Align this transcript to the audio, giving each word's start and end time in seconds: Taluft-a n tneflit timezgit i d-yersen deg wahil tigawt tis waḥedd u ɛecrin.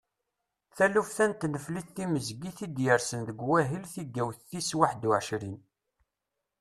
Taluft-a 0.75 1.25
n 1.29 1.33
tneflit 1.41 1.87
timezgit 1.95 2.59
i 2.65 2.67
d-yersen 2.67 3.21
deg 3.27 3.39
wahil 3.47 3.83
tigawt 3.93 4.37
tis 4.49 4.69
waḥedd 4.77 5.03
u 5.09 5.11
ɛecrin. 5.19 5.59